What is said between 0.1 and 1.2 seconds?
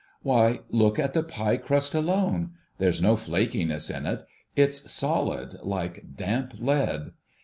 Why, look at